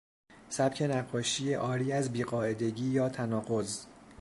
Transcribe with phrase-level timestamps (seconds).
[0.49, 3.85] سبک نقاشی عاری از بیقاعدگی یا تناقض